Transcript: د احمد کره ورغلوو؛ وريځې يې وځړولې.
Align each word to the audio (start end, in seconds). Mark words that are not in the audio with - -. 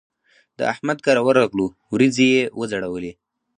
د 0.57 0.59
احمد 0.73 0.97
کره 1.05 1.21
ورغلوو؛ 1.27 1.71
وريځې 1.93 2.25
يې 2.35 2.43
وځړولې. 2.59 3.11